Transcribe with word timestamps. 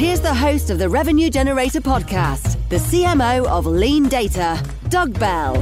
Here's 0.00 0.22
the 0.22 0.32
host 0.32 0.70
of 0.70 0.78
the 0.78 0.88
Revenue 0.88 1.28
Generator 1.28 1.82
podcast, 1.82 2.56
the 2.70 2.76
CMO 2.76 3.44
of 3.44 3.66
LeanData, 3.66 4.88
Doug 4.88 5.18
Bell. 5.20 5.52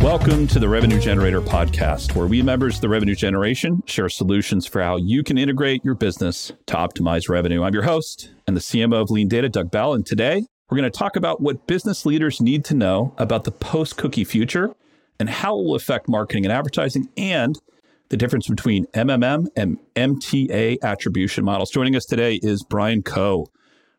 Welcome 0.00 0.46
to 0.46 0.60
the 0.60 0.68
Revenue 0.68 1.00
Generator 1.00 1.40
podcast, 1.40 2.14
where 2.14 2.28
we 2.28 2.40
members 2.40 2.76
of 2.76 2.82
the 2.82 2.88
revenue 2.88 3.16
generation 3.16 3.82
share 3.84 4.08
solutions 4.08 4.64
for 4.64 4.80
how 4.80 4.96
you 4.96 5.24
can 5.24 5.38
integrate 5.38 5.84
your 5.84 5.96
business 5.96 6.52
to 6.66 6.74
optimize 6.76 7.28
revenue. 7.28 7.64
I'm 7.64 7.74
your 7.74 7.82
host 7.82 8.30
and 8.46 8.56
the 8.56 8.60
CMO 8.60 9.02
of 9.02 9.08
LeanData, 9.08 9.50
Doug 9.50 9.72
Bell. 9.72 9.92
And 9.92 10.06
today 10.06 10.46
we're 10.70 10.78
going 10.78 10.88
to 10.88 10.96
talk 10.96 11.16
about 11.16 11.40
what 11.40 11.66
business 11.66 12.06
leaders 12.06 12.40
need 12.40 12.64
to 12.66 12.74
know 12.74 13.12
about 13.18 13.42
the 13.42 13.50
post 13.50 13.96
cookie 13.96 14.22
future 14.22 14.72
and 15.18 15.28
how 15.28 15.58
it 15.58 15.64
will 15.64 15.74
affect 15.74 16.08
marketing 16.08 16.44
and 16.44 16.52
advertising 16.52 17.08
and 17.16 17.58
the 18.08 18.16
difference 18.16 18.48
between 18.48 18.86
MMM 18.86 19.46
and 19.56 19.78
MTA 19.94 20.78
attribution 20.82 21.44
models. 21.44 21.70
Joining 21.70 21.96
us 21.96 22.04
today 22.04 22.38
is 22.42 22.62
Brian 22.62 23.02
Ko. 23.02 23.46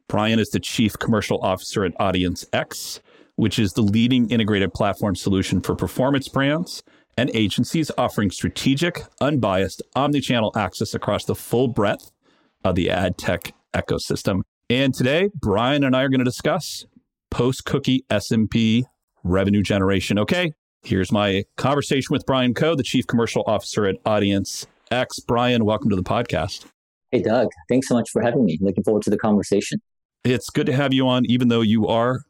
Brian 0.08 0.39
is 0.39 0.50
the 0.50 0.59
Chief 0.59 0.97
Commercial 0.97 1.39
Officer 1.41 1.83
at 1.83 1.94
Audience 2.00 2.45
X, 2.53 3.02
which 3.35 3.59
is 3.59 3.73
the 3.73 3.81
leading 3.81 4.30
integrated 4.30 4.73
platform 4.73 5.16
solution 5.16 5.61
for 5.61 5.75
performance 5.75 6.30
brands 6.30 6.83
and 7.17 7.30
agencies 7.33 7.91
offering 7.97 8.31
strategic, 8.31 9.03
unbiased, 9.19 9.81
omnichannel 9.95 10.55
access 10.55 10.94
across 10.94 11.25
the 11.25 11.35
full 11.35 11.67
breadth 11.67 12.11
of 12.63 12.75
the 12.75 12.89
ad 12.89 13.17
tech 13.17 13.53
ecosystem. 13.73 14.41
And 14.69 14.94
today, 14.94 15.30
Brian 15.35 15.83
and 15.83 15.95
I 15.95 16.03
are 16.03 16.09
going 16.09 16.19
to 16.19 16.25
discuss 16.25 16.85
post 17.30 17.66
cookie 17.66 18.05
SMB 18.09 18.83
revenue 19.23 19.63
generation. 19.63 20.19
Okay, 20.19 20.53
Here's 20.88 21.11
my 21.11 21.43
conversation 21.57 22.13
with 22.13 22.25
Brian 22.25 22.53
Ko, 22.53 22.73
the 22.73 22.81
Chief 22.81 23.05
Commercial 23.07 23.43
Officer 23.45 23.85
at 23.85 23.97
Audience 24.05 24.66
X. 24.89 25.19
Brian, 25.19 25.66
welcome 25.66 25.89
to 25.89 25.97
the 25.97 26.02
podcast. 26.02 26.66
Hey, 27.11 27.21
Doug. 27.21 27.49
Thanks 27.67 27.89
so 27.89 27.95
much 27.95 28.09
for 28.09 28.21
having 28.21 28.45
me. 28.45 28.57
Looking 28.61 28.85
forward 28.85 29.03
to 29.03 29.09
the 29.09 29.17
conversation. 29.17 29.81
It's 30.23 30.49
good 30.49 30.66
to 30.67 30.71
have 30.71 30.94
you 30.94 31.05
on, 31.05 31.25
even 31.25 31.49
though 31.49 31.59
you 31.59 31.88
are 31.88 32.21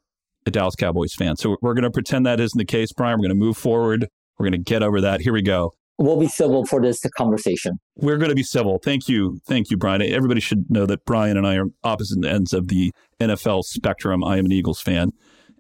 a 0.48 0.50
Dallas 0.50 0.76
Cowboys 0.76 1.14
fan. 1.14 1.36
So 1.36 1.58
we're 1.62 1.76
going 1.76 1.84
to 1.84 1.92
pretend 1.92 2.26
that 2.26 2.40
isn't 2.40 2.58
the 2.58 2.66
case, 2.66 2.92
Brian. 2.92 3.20
We're 3.20 3.28
going 3.28 3.40
to 3.40 3.46
move 3.46 3.58
forward. 3.58 4.08
We're 4.40 4.46
going 4.46 4.64
to 4.64 4.72
get 4.72 4.82
over 4.82 5.02
that. 5.02 5.22
Here 5.22 5.34
we 5.34 5.44
go. 5.44 5.72
We'll 6.00 6.20
be 6.20 6.28
civil 6.28 6.66
for 6.66 6.82
this 6.82 7.00
conversation. 7.16 7.78
We're 7.96 8.18
going 8.18 8.30
to 8.30 8.36
be 8.36 8.42
civil. 8.42 8.80
Thank 8.84 9.08
you. 9.08 9.40
Thank 9.46 9.70
you, 9.70 9.78
Brian. 9.78 10.02
Everybody 10.02 10.42
should 10.42 10.68
know 10.68 10.88
that 10.88 11.06
Brian 11.06 11.38
and 11.38 11.46
I 11.46 11.58
are 11.58 11.68
opposite 11.84 12.26
ends 12.26 12.54
of 12.54 12.70
the 12.70 12.92
NFL 13.20 13.66
spectrum. 13.66 14.24
I 14.24 14.40
am 14.40 14.46
an 14.46 14.52
Eagles 14.52 14.82
fan, 14.82 15.12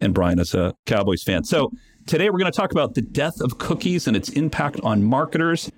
and 0.02 0.16
Brian 0.16 0.40
is 0.40 0.56
a 0.56 0.74
Cowboys 0.88 1.22
fan. 1.22 1.44
So 1.44 1.70
Today, 2.08 2.30
we're 2.30 2.40
going 2.40 2.50
to 2.50 2.56
talk 2.56 2.72
about 2.72 2.94
the 2.94 3.02
death 3.02 3.42
of 3.42 3.58
cookies 3.58 4.08
and 4.08 4.16
its 4.16 4.30
impact 4.30 4.80
on 4.82 5.04
marketers. 5.04 5.70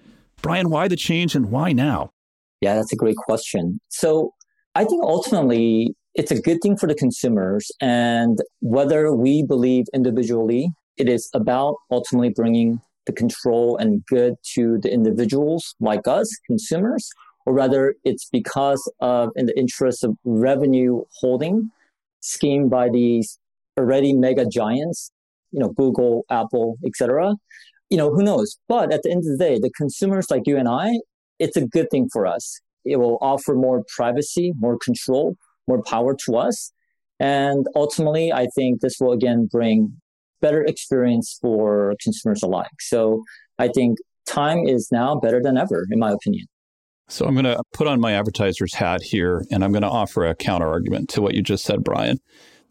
Brian, 0.43 0.69
why 0.69 0.87
the 0.87 0.95
change 0.95 1.33
and 1.33 1.49
why 1.49 1.71
now? 1.71 2.11
Yeah, 2.61 2.75
that's 2.75 2.93
a 2.93 2.95
great 2.95 3.15
question. 3.15 3.79
So, 3.87 4.35
I 4.75 4.85
think 4.85 5.03
ultimately 5.03 5.95
it's 6.13 6.29
a 6.29 6.39
good 6.39 6.59
thing 6.61 6.77
for 6.77 6.85
the 6.85 6.93
consumers. 6.93 7.71
And 7.81 8.37
whether 8.59 9.11
we 9.11 9.41
believe 9.41 9.85
individually, 9.91 10.69
it 10.97 11.09
is 11.09 11.31
about 11.33 11.77
ultimately 11.89 12.29
bringing 12.29 12.79
the 13.07 13.11
control 13.11 13.75
and 13.77 14.05
good 14.05 14.35
to 14.53 14.77
the 14.83 14.93
individuals 14.93 15.73
like 15.79 16.07
us, 16.07 16.29
consumers, 16.45 17.09
or 17.47 17.53
rather 17.53 17.95
it's 18.03 18.29
because 18.31 18.83
of 18.99 19.31
in 19.35 19.47
the 19.47 19.57
interest 19.57 20.03
of 20.03 20.15
revenue 20.23 21.01
holding 21.21 21.71
schemed 22.19 22.69
by 22.69 22.87
these 22.87 23.39
already 23.79 24.13
mega 24.13 24.45
giants 24.45 25.11
you 25.51 25.59
know, 25.59 25.69
Google, 25.69 26.25
Apple, 26.29 26.77
etc. 26.85 27.35
You 27.89 27.97
know, 27.97 28.13
who 28.13 28.23
knows? 28.23 28.57
But 28.67 28.93
at 28.93 29.03
the 29.03 29.11
end 29.11 29.19
of 29.19 29.37
the 29.37 29.37
day, 29.37 29.59
the 29.59 29.71
consumers 29.71 30.29
like 30.29 30.43
you 30.45 30.57
and 30.57 30.67
I, 30.67 30.99
it's 31.39 31.57
a 31.57 31.65
good 31.65 31.89
thing 31.89 32.09
for 32.11 32.27
us. 32.27 32.59
It 32.85 32.97
will 32.97 33.17
offer 33.21 33.55
more 33.55 33.83
privacy, 33.95 34.53
more 34.57 34.77
control, 34.77 35.35
more 35.67 35.81
power 35.83 36.15
to 36.25 36.37
us. 36.37 36.71
And 37.19 37.65
ultimately, 37.75 38.31
I 38.31 38.47
think 38.55 38.81
this 38.81 38.97
will 38.99 39.11
again 39.11 39.47
bring 39.51 39.99
better 40.41 40.63
experience 40.63 41.37
for 41.41 41.95
consumers 42.01 42.43
alike. 42.43 42.79
So 42.79 43.23
I 43.57 43.67
think 43.67 43.97
time 44.25 44.67
is 44.67 44.89
now 44.91 45.15
better 45.15 45.41
than 45.41 45.57
ever, 45.57 45.85
in 45.91 45.99
my 45.99 46.11
opinion. 46.11 46.45
So 47.09 47.25
I'm 47.25 47.33
going 47.33 47.45
to 47.45 47.61
put 47.73 47.87
on 47.87 47.99
my 47.99 48.13
advertiser's 48.13 48.73
hat 48.73 49.01
here 49.01 49.43
and 49.51 49.63
I'm 49.63 49.71
going 49.71 49.81
to 49.81 49.89
offer 49.89 50.25
a 50.25 50.35
counter 50.35 50.67
argument 50.67 51.09
to 51.09 51.21
what 51.21 51.33
you 51.33 51.41
just 51.41 51.65
said, 51.65 51.83
Brian. 51.83 52.19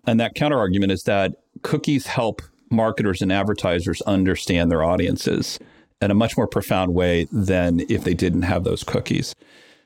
And 0.06 0.20
that 0.20 0.34
counter 0.34 0.58
argument 0.58 0.92
is 0.92 1.02
that 1.02 1.32
cookies 1.62 2.06
help 2.06 2.40
marketers 2.70 3.22
and 3.22 3.32
advertisers 3.32 4.00
understand 4.02 4.70
their 4.70 4.82
audiences 4.82 5.58
in 6.00 6.10
a 6.10 6.14
much 6.14 6.36
more 6.36 6.46
profound 6.46 6.94
way 6.94 7.26
than 7.32 7.80
if 7.88 8.04
they 8.04 8.14
didn't 8.14 8.42
have 8.42 8.64
those 8.64 8.84
cookies. 8.84 9.34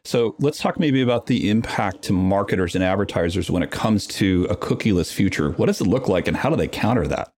So 0.04 0.34
let's 0.40 0.58
talk 0.58 0.80
maybe 0.80 1.00
about 1.00 1.26
the 1.26 1.48
impact 1.48 2.02
to 2.02 2.12
marketers 2.12 2.74
and 2.74 2.82
advertisers 2.82 3.50
when 3.50 3.62
it 3.62 3.70
comes 3.70 4.06
to 4.08 4.46
a 4.50 4.56
cookieless 4.56 5.12
future. 5.12 5.50
What 5.52 5.66
does 5.66 5.80
it 5.80 5.86
look 5.86 6.08
like 6.08 6.26
and 6.26 6.36
how 6.36 6.50
do 6.50 6.56
they 6.56 6.68
counter 6.68 7.06
that? 7.06 7.30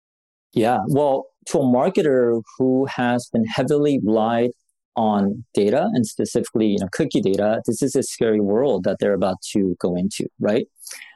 Yeah, 0.54 0.78
well, 0.88 1.26
to 1.46 1.58
a 1.58 1.62
marketer 1.62 2.42
who 2.56 2.86
has 2.86 3.28
been 3.32 3.44
heavily 3.44 4.00
relied 4.02 4.50
on 4.96 5.44
data 5.52 5.90
and 5.92 6.06
specifically 6.06 6.68
you 6.68 6.78
know, 6.78 6.88
cookie 6.92 7.20
data, 7.20 7.60
this 7.66 7.82
is 7.82 7.94
a 7.94 8.02
scary 8.02 8.40
world 8.40 8.84
that 8.84 8.98
they're 8.98 9.14
about 9.14 9.42
to 9.52 9.76
go 9.78 9.94
into, 9.96 10.26
right? 10.38 10.66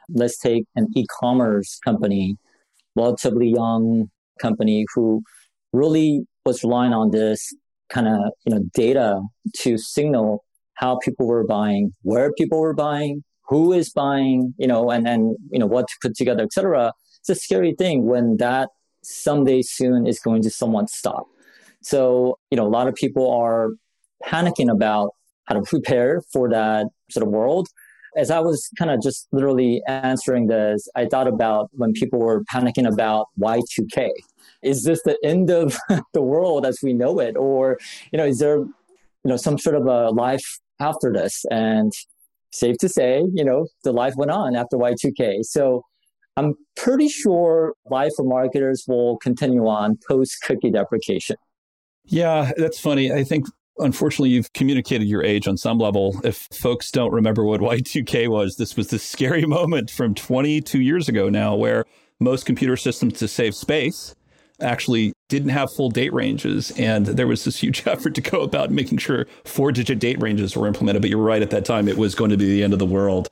Let's 0.09 0.37
take 0.37 0.65
an 0.75 0.87
e-commerce 0.95 1.79
company, 1.83 2.37
relatively 2.95 3.49
young, 3.49 4.11
company 4.41 4.85
who 4.93 5.21
really 5.73 6.21
was 6.45 6.63
relying 6.63 6.93
on 6.93 7.11
this 7.11 7.53
kind 7.89 8.07
of 8.07 8.19
you 8.45 8.53
know 8.53 8.63
data 8.73 9.21
to 9.57 9.77
signal 9.77 10.43
how 10.75 10.97
people 10.97 11.27
were 11.27 11.45
buying, 11.45 11.91
where 12.03 12.31
people 12.33 12.59
were 12.59 12.73
buying, 12.73 13.23
who 13.49 13.73
is 13.73 13.89
buying, 13.89 14.53
you 14.57 14.67
know, 14.67 14.89
and 14.89 15.05
then 15.05 15.35
you 15.51 15.59
know 15.59 15.65
what 15.65 15.87
to 15.87 15.95
put 16.01 16.15
together, 16.15 16.43
etc. 16.43 16.93
It's 17.19 17.29
a 17.29 17.35
scary 17.35 17.75
thing 17.77 18.05
when 18.05 18.37
that 18.37 18.69
someday 19.03 19.61
soon 19.61 20.07
is 20.07 20.19
going 20.19 20.41
to 20.43 20.49
somewhat 20.49 20.89
stop. 20.89 21.27
So 21.81 22.37
you 22.51 22.57
know, 22.57 22.65
a 22.65 22.73
lot 22.77 22.87
of 22.87 22.95
people 22.95 23.31
are 23.31 23.69
panicking 24.25 24.71
about 24.71 25.11
how 25.45 25.55
to 25.55 25.61
prepare 25.61 26.21
for 26.31 26.49
that 26.49 26.87
sort 27.09 27.25
of 27.25 27.29
world 27.31 27.67
as 28.15 28.31
I 28.31 28.39
was 28.39 28.69
kind 28.77 28.91
of 28.91 29.01
just 29.01 29.27
literally 29.31 29.81
answering 29.87 30.47
this, 30.47 30.87
I 30.95 31.05
thought 31.05 31.27
about 31.27 31.69
when 31.73 31.93
people 31.93 32.19
were 32.19 32.43
panicking 32.43 32.91
about 32.91 33.27
Y2K. 33.39 34.09
Is 34.63 34.83
this 34.83 35.01
the 35.03 35.17
end 35.23 35.49
of 35.49 35.77
the 36.13 36.21
world 36.21 36.65
as 36.65 36.79
we 36.81 36.93
know 36.93 37.19
it? 37.19 37.37
Or, 37.37 37.77
you 38.11 38.17
know, 38.17 38.25
is 38.25 38.39
there, 38.39 38.57
you 38.57 38.71
know, 39.25 39.37
some 39.37 39.57
sort 39.57 39.75
of 39.75 39.85
a 39.85 40.09
life 40.09 40.59
after 40.79 41.11
this? 41.11 41.45
And 41.51 41.93
safe 42.51 42.77
to 42.77 42.89
say, 42.89 43.23
you 43.33 43.43
know, 43.43 43.67
the 43.83 43.91
life 43.91 44.15
went 44.15 44.31
on 44.31 44.55
after 44.55 44.77
Y2K. 44.77 45.43
So 45.43 45.83
I'm 46.35 46.55
pretty 46.75 47.09
sure 47.09 47.73
life 47.89 48.13
for 48.15 48.23
marketers 48.23 48.85
will 48.87 49.17
continue 49.17 49.67
on 49.67 49.99
post 50.07 50.41
cookie 50.43 50.71
deprecation. 50.71 51.35
Yeah, 52.05 52.51
that's 52.57 52.79
funny. 52.79 53.11
I 53.11 53.23
think 53.23 53.45
unfortunately, 53.79 54.29
you've 54.29 54.53
communicated 54.53 55.07
your 55.07 55.23
age 55.23 55.47
on 55.47 55.57
some 55.57 55.77
level. 55.79 56.19
If 56.23 56.47
folks 56.51 56.91
don't 56.91 57.11
remember 57.11 57.43
what 57.43 57.61
Y2K 57.61 58.27
was, 58.27 58.55
this 58.55 58.75
was 58.75 58.89
this 58.89 59.03
scary 59.03 59.45
moment 59.47 59.89
from 59.89 60.13
22 60.13 60.81
years 60.81 61.09
ago 61.09 61.29
now 61.29 61.55
where 61.55 61.85
most 62.19 62.45
computer 62.45 62.75
systems 62.75 63.13
to 63.19 63.27
save 63.27 63.55
space 63.55 64.15
actually 64.61 65.13
didn't 65.29 65.49
have 65.49 65.71
full 65.71 65.89
date 65.89 66.13
ranges. 66.13 66.71
And 66.71 67.05
there 67.05 67.27
was 67.27 67.45
this 67.45 67.59
huge 67.59 67.83
effort 67.87 68.15
to 68.15 68.21
go 68.21 68.41
about 68.41 68.71
making 68.71 68.97
sure 68.97 69.25
four 69.45 69.71
digit 69.71 69.99
date 69.99 70.21
ranges 70.21 70.55
were 70.55 70.67
implemented. 70.67 71.01
But 71.01 71.09
you're 71.09 71.19
right, 71.19 71.41
at 71.41 71.49
that 71.51 71.65
time, 71.65 71.87
it 71.87 71.97
was 71.97 72.15
going 72.15 72.31
to 72.31 72.37
be 72.37 72.45
the 72.45 72.63
end 72.63 72.73
of 72.73 72.79
the 72.79 72.85
world. 72.85 73.29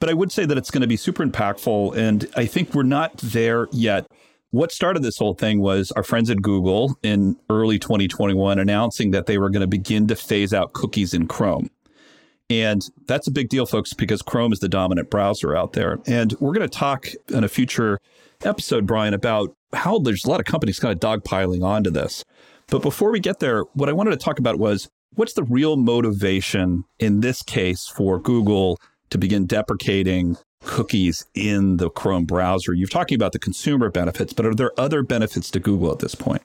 But 0.00 0.08
I 0.08 0.14
would 0.14 0.32
say 0.32 0.46
that 0.46 0.58
it's 0.58 0.70
going 0.70 0.80
to 0.80 0.88
be 0.88 0.96
super 0.96 1.24
impactful. 1.24 1.96
And 1.96 2.26
I 2.34 2.46
think 2.46 2.74
we're 2.74 2.82
not 2.82 3.16
there 3.18 3.68
yet 3.70 4.06
what 4.52 4.70
started 4.70 5.02
this 5.02 5.16
whole 5.16 5.34
thing 5.34 5.60
was 5.60 5.90
our 5.92 6.02
friends 6.02 6.30
at 6.30 6.42
Google 6.42 6.96
in 7.02 7.36
early 7.48 7.78
2021 7.78 8.58
announcing 8.58 9.10
that 9.10 9.24
they 9.24 9.38
were 9.38 9.48
going 9.48 9.62
to 9.62 9.66
begin 9.66 10.06
to 10.08 10.14
phase 10.14 10.52
out 10.52 10.74
cookies 10.74 11.14
in 11.14 11.26
Chrome. 11.26 11.70
And 12.50 12.82
that's 13.06 13.26
a 13.26 13.30
big 13.30 13.48
deal, 13.48 13.64
folks, 13.64 13.94
because 13.94 14.20
Chrome 14.20 14.52
is 14.52 14.58
the 14.58 14.68
dominant 14.68 15.08
browser 15.08 15.56
out 15.56 15.72
there. 15.72 16.00
And 16.06 16.34
we're 16.38 16.52
going 16.52 16.68
to 16.68 16.78
talk 16.78 17.08
in 17.30 17.44
a 17.44 17.48
future 17.48 17.98
episode, 18.44 18.86
Brian, 18.86 19.14
about 19.14 19.56
how 19.72 19.98
there's 19.98 20.26
a 20.26 20.28
lot 20.28 20.38
of 20.38 20.44
companies 20.44 20.78
kind 20.78 20.92
of 20.92 21.00
dogpiling 21.00 21.64
onto 21.64 21.88
this. 21.88 22.22
But 22.66 22.82
before 22.82 23.10
we 23.10 23.20
get 23.20 23.40
there, 23.40 23.62
what 23.72 23.88
I 23.88 23.92
wanted 23.92 24.10
to 24.10 24.18
talk 24.18 24.38
about 24.38 24.58
was 24.58 24.90
what's 25.14 25.32
the 25.32 25.44
real 25.44 25.78
motivation 25.78 26.84
in 26.98 27.20
this 27.20 27.42
case 27.42 27.86
for 27.86 28.18
Google 28.18 28.78
to 29.08 29.16
begin 29.16 29.46
deprecating 29.46 30.36
cookies 30.64 31.24
in 31.34 31.76
the 31.76 31.90
Chrome 31.90 32.24
browser? 32.24 32.72
You're 32.72 32.88
talking 32.88 33.16
about 33.16 33.32
the 33.32 33.38
consumer 33.38 33.90
benefits, 33.90 34.32
but 34.32 34.46
are 34.46 34.54
there 34.54 34.72
other 34.78 35.02
benefits 35.02 35.50
to 35.52 35.60
Google 35.60 35.92
at 35.92 35.98
this 35.98 36.14
point? 36.14 36.42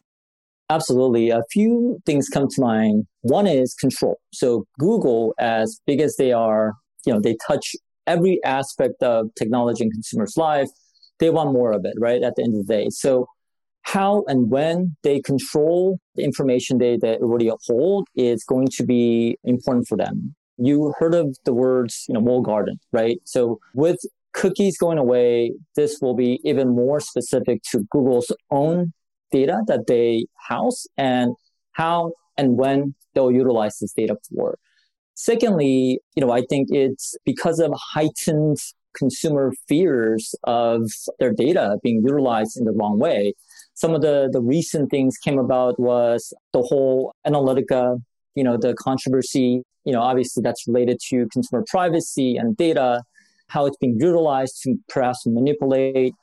Absolutely. 0.70 1.30
A 1.30 1.44
few 1.52 2.00
things 2.06 2.28
come 2.28 2.48
to 2.50 2.62
mind. 2.62 3.08
One 3.22 3.48
is 3.48 3.74
control. 3.74 4.20
So 4.34 4.66
Google, 4.80 5.34
as 5.40 5.80
big 5.88 6.02
as 6.02 6.18
they 6.18 6.34
are, 6.34 6.74
you 7.06 7.14
know, 7.14 7.22
they 7.22 7.38
touch 7.48 7.76
every 8.06 8.44
aspect 8.44 9.02
of 9.02 9.30
technology 9.38 9.84
in 9.84 9.92
consumers' 9.92 10.36
life. 10.36 10.70
They 11.20 11.30
want 11.30 11.54
more 11.54 11.72
of 11.72 11.86
it, 11.86 11.94
right? 11.98 12.22
At 12.22 12.36
the 12.36 12.44
end 12.44 12.56
of 12.56 12.68
the 12.68 12.74
day. 12.74 12.88
So 12.90 13.28
how 13.84 14.26
and 14.28 14.50
when 14.50 14.98
they 15.04 15.22
control 15.22 16.00
the 16.16 16.24
information 16.24 16.78
they, 16.78 16.98
they 16.98 17.16
already 17.18 17.50
hold 17.68 18.08
is 18.16 18.44
going 18.44 18.68
to 18.76 18.84
be 18.84 19.38
important 19.46 19.88
for 19.88 19.98
them. 19.98 20.36
You 20.58 20.94
heard 21.00 21.14
of 21.14 21.38
the 21.46 21.54
words, 21.54 22.06
you 22.08 22.14
know, 22.14 22.20
walled 22.20 22.46
garden, 22.46 22.80
right? 22.92 23.20
So 23.24 23.60
with 23.74 24.00
cookies 24.34 24.78
going 24.78 24.98
away, 24.98 25.54
this 25.76 26.00
will 26.02 26.16
be 26.16 26.40
even 26.44 26.70
more 26.70 27.00
specific 27.00 27.62
to 27.72 27.86
Google's 27.92 28.32
own 28.52 28.94
data 29.32 29.62
that 29.68 29.88
they 29.88 30.26
house 30.48 30.86
and 30.98 31.36
how 31.74 32.14
and 32.38 32.58
when 32.58 32.96
they'll 33.14 33.32
utilize 33.32 33.80
this 33.80 33.94
data 33.94 34.16
for. 34.30 34.58
Secondly, 35.16 36.00
you 36.16 36.26
know, 36.26 36.32
I 36.32 36.44
think 36.48 36.68
it's 36.72 37.16
because 37.26 37.60
of 37.60 37.72
heightened 37.76 38.58
consumer 38.96 39.52
fears 39.68 40.36
of 40.44 40.90
their 41.20 41.34
data 41.34 41.78
being 41.84 42.04
utilized 42.04 42.58
in 42.58 42.66
the 42.66 42.72
wrong 42.72 43.00
way. 43.00 43.34
Some 43.74 43.94
of 43.94 44.02
the, 44.02 44.30
the 44.32 44.42
recent 44.42 44.90
things 44.90 45.18
came 45.18 45.40
about 45.40 45.80
was 45.80 46.34
the 46.54 46.62
whole 46.62 47.14
Analytica, 47.26 48.02
you 48.38 48.44
know, 48.44 48.58
the 48.58 48.74
controversy, 48.76 49.64
you 49.84 49.94
know, 49.94 50.02
obviously 50.02 50.42
that's 50.42 50.68
related 50.68 51.00
to 51.10 51.28
consumer 51.32 51.64
privacy 51.68 52.38
and 52.38 52.56
data, 52.56 53.02
how 53.48 53.66
it's 53.66 53.78
being 53.78 53.98
utilized 54.00 54.62
to 54.64 54.76
perhaps 54.90 55.26
manipulate 55.26 56.14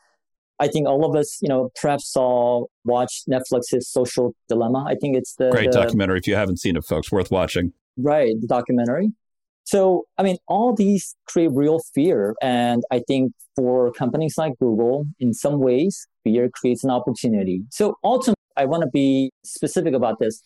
I 0.60 0.68
think 0.68 0.86
all 0.86 1.04
of 1.04 1.16
us, 1.16 1.38
you 1.42 1.48
know, 1.48 1.70
perhaps 1.80 2.12
saw 2.12 2.66
watched 2.84 3.28
Netflix's 3.28 3.88
Social 3.88 4.34
Dilemma. 4.48 4.84
I 4.86 4.94
think 4.94 5.16
it's 5.16 5.34
the 5.34 5.50
great 5.50 5.72
the, 5.72 5.82
documentary. 5.82 6.18
If 6.18 6.28
you 6.28 6.36
haven't 6.36 6.58
seen 6.58 6.76
it, 6.76 6.84
folks, 6.84 7.10
worth 7.10 7.30
watching. 7.30 7.72
Right, 7.96 8.34
the 8.40 8.46
documentary. 8.46 9.10
So, 9.64 10.04
I 10.18 10.22
mean, 10.22 10.36
all 10.46 10.74
these 10.74 11.16
create 11.26 11.50
real 11.52 11.80
fear, 11.94 12.34
and 12.42 12.82
I 12.90 13.00
think 13.06 13.32
for 13.56 13.90
companies 13.92 14.34
like 14.36 14.52
Google, 14.60 15.06
in 15.18 15.32
some 15.32 15.58
ways, 15.58 16.06
fear 16.22 16.50
creates 16.52 16.84
an 16.84 16.90
opportunity. 16.90 17.62
So, 17.70 17.96
ultimately, 18.04 18.34
I 18.56 18.66
want 18.66 18.82
to 18.82 18.90
be 18.90 19.32
specific 19.44 19.94
about 19.94 20.18
this. 20.20 20.40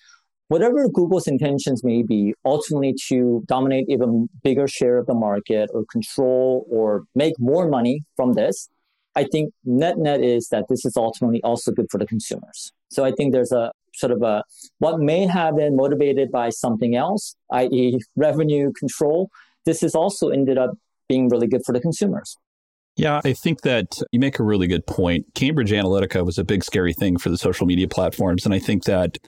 Whatever 0.48 0.88
Google's 0.88 1.26
intentions 1.26 1.84
may 1.84 2.02
be, 2.02 2.34
ultimately 2.44 2.94
to 3.08 3.44
dominate 3.46 3.86
even 3.88 4.28
bigger 4.42 4.66
share 4.66 4.96
of 4.96 5.06
the 5.06 5.14
market 5.14 5.68
or 5.74 5.84
control 5.92 6.66
or 6.70 7.04
make 7.14 7.34
more 7.38 7.68
money 7.68 8.02
from 8.16 8.32
this, 8.32 8.68
I 9.14 9.24
think 9.24 9.52
net 9.64 9.98
net 9.98 10.22
is 10.22 10.48
that 10.48 10.64
this 10.68 10.84
is 10.84 10.96
ultimately 10.96 11.42
also 11.42 11.72
good 11.72 11.86
for 11.90 11.98
the 11.98 12.06
consumers. 12.06 12.72
So 12.88 13.04
I 13.04 13.12
think 13.12 13.32
there's 13.32 13.52
a 13.52 13.72
sort 13.94 14.12
of 14.12 14.22
a 14.22 14.44
what 14.78 15.00
may 15.00 15.26
have 15.26 15.56
been 15.56 15.76
motivated 15.76 16.30
by 16.30 16.50
something 16.50 16.96
else, 16.96 17.34
i.e., 17.52 17.98
revenue 18.16 18.72
control. 18.72 19.30
This 19.66 19.82
has 19.82 19.94
also 19.94 20.28
ended 20.28 20.56
up 20.56 20.70
being 21.08 21.28
really 21.28 21.46
good 21.46 21.62
for 21.66 21.72
the 21.72 21.80
consumers. 21.80 22.36
Yeah, 22.96 23.20
I 23.24 23.32
think 23.32 23.62
that 23.62 23.98
you 24.12 24.18
make 24.18 24.38
a 24.38 24.42
really 24.42 24.66
good 24.66 24.86
point. 24.86 25.26
Cambridge 25.34 25.70
Analytica 25.70 26.24
was 26.24 26.38
a 26.38 26.44
big 26.44 26.64
scary 26.64 26.92
thing 26.92 27.16
for 27.16 27.28
the 27.28 27.38
social 27.38 27.66
media 27.66 27.86
platforms. 27.86 28.44
And 28.44 28.52
I 28.54 28.58
think 28.58 28.84
that 28.84 29.18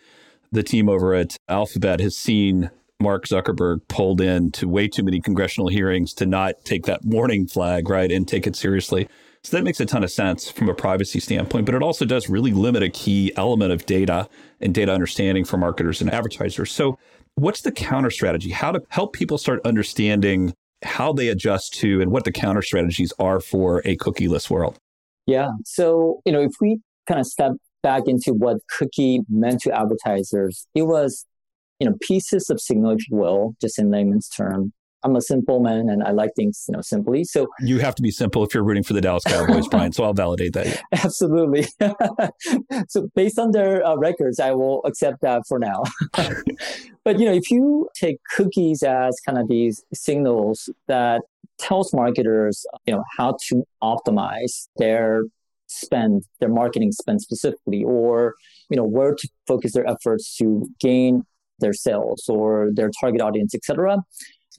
the 0.53 0.63
team 0.63 0.89
over 0.89 1.15
at 1.15 1.37
Alphabet 1.49 2.01
has 2.01 2.17
seen 2.17 2.71
Mark 3.01 3.27
Zuckerberg 3.27 3.81
pulled 3.89 4.21
in 4.21 4.51
to 4.53 4.69
way 4.69 4.87
too 4.87 5.03
many 5.03 5.21
congressional 5.21 5.69
hearings 5.69 6.13
to 6.15 6.27
not 6.27 6.65
take 6.65 6.85
that 6.85 7.05
warning 7.05 7.47
flag, 7.47 7.89
right, 7.89 8.11
and 8.11 8.29
take 8.29 8.47
it 8.47 8.55
seriously. 8.55 9.09
So 9.43 9.57
that 9.57 9.65
makes 9.65 9.81
a 9.81 9.87
ton 9.87 10.05
of 10.05 10.11
sense 10.11 10.51
from 10.51 10.69
a 10.69 10.75
privacy 10.75 11.19
standpoint, 11.19 11.65
but 11.65 11.75
it 11.75 11.83
also 11.83 12.05
does 12.05 12.29
really 12.29 12.53
limit 12.53 12.83
a 12.83 12.91
key 12.91 13.33
element 13.37 13.73
of 13.73 13.87
data 13.87 14.29
and 14.61 14.75
data 14.75 14.93
understanding 14.93 15.47
for 15.47 15.57
marketers 15.57 16.03
and 16.03 16.13
advertisers. 16.13 16.71
So, 16.71 16.99
what's 17.37 17.63
the 17.63 17.73
counter 17.73 18.11
strategy? 18.11 18.51
How 18.51 18.71
to 18.73 18.83
help 18.91 19.15
people 19.15 19.39
start 19.39 19.61
understanding 19.65 20.53
how 20.83 21.15
they 21.15 21.29
adjust 21.29 21.73
to 21.75 22.03
and 22.03 22.11
what 22.11 22.25
the 22.25 22.33
counter 22.33 22.61
strategies 22.61 23.15
are 23.19 23.41
for 23.41 23.81
a 23.87 23.97
cookieless 23.97 24.51
world? 24.51 24.77
Yeah. 25.27 25.51
So, 25.65 26.21
you 26.27 26.33
know, 26.33 26.43
if 26.43 26.53
we 26.61 26.81
kind 27.07 27.21
of 27.21 27.27
step 27.27 27.53
back 27.83 28.05
into 28.07 28.33
what 28.33 28.59
cookie 28.79 29.21
meant 29.29 29.61
to 29.63 29.73
advertisers, 29.73 30.67
it 30.75 30.83
was, 30.83 31.27
you 31.79 31.89
know, 31.89 31.97
pieces 32.01 32.51
of 32.51 32.61
signal, 32.61 32.93
if 32.93 33.09
you 33.09 33.17
will, 33.17 33.55
just 33.61 33.79
in 33.79 33.91
layman's 33.91 34.29
term, 34.29 34.73
I'm 35.03 35.17
a 35.17 35.21
simple 35.21 35.61
man 35.61 35.89
and 35.89 36.03
I 36.03 36.11
like 36.11 36.33
things, 36.37 36.65
you 36.69 36.75
know, 36.75 36.83
simply. 36.83 37.25
So 37.25 37.49
you 37.61 37.79
have 37.79 37.95
to 37.95 38.03
be 38.03 38.11
simple 38.11 38.45
if 38.45 38.53
you're 38.53 38.63
rooting 38.63 38.83
for 38.83 38.93
the 38.93 39.01
Dallas 39.01 39.25
Cowboys, 39.25 39.67
Brian. 39.71 39.93
So 39.93 40.05
I'll 40.05 40.13
validate 40.13 40.53
that. 40.53 40.83
Absolutely. 40.93 41.67
so 42.89 43.09
based 43.15 43.39
on 43.39 43.53
their 43.53 43.85
uh, 43.87 43.97
records, 43.97 44.39
I 44.39 44.53
will 44.53 44.83
accept 44.85 45.23
that 45.23 45.43
for 45.49 45.59
now. 45.59 45.83
but 47.05 47.19
you 47.19 47.25
know, 47.25 47.33
if 47.33 47.51
you 47.51 47.89
take 47.95 48.19
cookies 48.37 48.83
as 48.83 49.17
kind 49.25 49.39
of 49.39 49.49
these 49.49 49.83
signals 49.95 50.69
that 50.87 51.23
tells 51.59 51.95
marketers, 51.95 52.65
you 52.87 52.95
know, 52.95 53.05
how 53.17 53.37
to 53.49 53.65
optimize 53.83 54.69
their 54.77 55.23
spend, 55.71 56.25
their 56.41 56.49
marketing 56.49 56.93
spend 56.93 57.23
specifically, 57.23 57.85
or 57.85 58.35
you 58.69 58.77
know, 58.77 58.85
where 58.85 59.15
to 59.15 59.29
focus 59.47 59.73
their 59.73 59.89
efforts 59.89 60.37
to 60.37 60.69
gain 60.81 61.23
their 61.59 61.73
sales 61.73 62.29
or 62.29 62.71
their 62.75 62.91
target 63.01 63.21
audience, 63.21 63.55
etc 63.55 63.99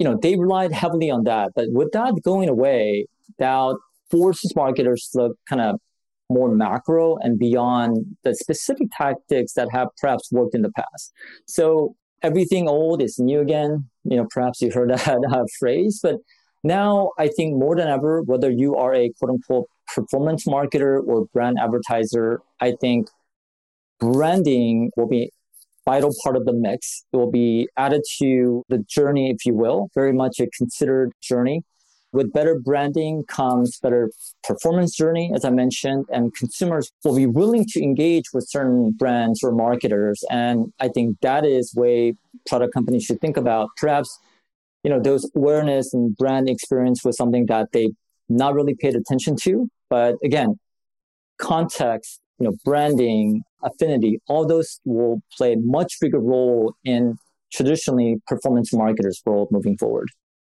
you 0.02 0.06
know, 0.06 0.18
they 0.20 0.36
relied 0.36 0.72
heavily 0.72 1.12
on 1.12 1.26
that. 1.26 1.52
But 1.56 1.68
with 1.70 1.92
that 1.92 2.20
going 2.24 2.50
away, 2.50 3.06
that 3.38 3.78
forces 4.10 4.56
marketers 4.56 5.10
to 5.12 5.20
look 5.20 5.38
kind 5.48 5.62
of 5.62 5.80
more 6.28 6.50
macro 6.50 7.18
and 7.18 7.38
beyond 7.38 8.18
the 8.24 8.34
specific 8.34 8.88
tactics 8.98 9.54
that 9.54 9.68
have 9.72 9.90
perhaps 10.00 10.32
worked 10.32 10.56
in 10.56 10.64
the 10.64 10.72
past. 10.72 11.14
So 11.46 11.96
everything 12.24 12.68
old 12.68 13.00
is 13.00 13.20
new 13.20 13.42
again. 13.42 13.90
You 14.04 14.18
know, 14.18 14.28
perhaps 14.32 14.60
you 14.60 14.72
heard 14.72 14.90
that 15.06 15.24
uh, 15.32 15.46
phrase, 15.60 16.00
but 16.02 16.16
now 16.64 17.12
I 17.18 17.28
think 17.28 17.56
more 17.58 17.76
than 17.76 17.88
ever, 17.88 18.22
whether 18.22 18.50
you 18.50 18.76
are 18.76 18.94
a 18.94 19.12
quote 19.20 19.32
unquote 19.32 19.68
performance 19.94 20.46
marketer 20.46 21.06
or 21.06 21.26
brand 21.34 21.58
advertiser, 21.60 22.42
I 22.60 22.74
think 22.80 23.10
branding 24.00 24.92
will 24.96 25.08
be 25.08 25.32
vital 25.86 26.12
part 26.24 26.36
of 26.36 26.46
the 26.46 26.54
mix. 26.54 27.04
It 27.12 27.18
will 27.18 27.32
be 27.32 27.68
added 27.78 28.04
to 28.20 28.64
the 28.70 28.80
journey, 28.80 29.32
if 29.32 29.46
you 29.46 29.54
will, 29.54 29.90
very 29.96 30.14
much 30.14 30.40
a 30.40 30.48
considered 30.58 31.12
journey. 31.22 31.64
With 32.14 32.34
better 32.34 32.60
branding 32.60 33.24
comes 33.28 33.80
better 33.80 34.12
performance 34.44 34.96
journey, 34.98 35.32
as 35.34 35.46
I 35.46 35.50
mentioned, 35.50 36.06
and 36.12 36.36
consumers 36.36 36.92
will 37.06 37.16
be 37.16 37.26
willing 37.26 37.66
to 37.70 37.82
engage 37.82 38.26
with 38.34 38.50
certain 38.50 38.92
brands 38.92 39.42
or 39.44 39.54
marketers. 39.54 40.22
And 40.30 40.74
I 40.80 40.90
think 40.90 41.22
that 41.22 41.46
is 41.46 41.74
way 41.74 42.16
product 42.48 42.74
companies 42.74 43.04
should 43.04 43.22
think 43.22 43.38
about. 43.38 43.70
Perhaps, 43.78 44.20
you 44.84 44.90
know, 44.90 45.00
those 45.00 45.30
awareness 45.36 45.94
and 45.94 46.16
brand 46.18 46.50
experience 46.50 47.04
was 47.04 47.18
something 47.18 47.46
that 47.48 47.68
they 47.74 47.92
not 48.30 48.54
really 48.54 48.76
paid 48.76 48.96
attention 48.96 49.36
to. 49.44 49.68
But 49.90 50.16
again, 50.24 50.56
context, 51.40 52.22
you 52.40 52.48
know, 52.48 52.54
branding, 52.66 53.44
affinity, 53.64 54.20
all 54.28 54.46
those 54.46 54.80
will 54.86 55.22
play 55.38 55.54
a 55.54 55.58
much 55.58 55.94
bigger 56.00 56.20
role 56.20 56.74
in 56.84 57.18
traditionally 57.54 58.18
performance 58.28 58.74
marketers 58.74 59.22
world 59.26 59.50
moving 59.52 59.78
forward. 59.78 60.08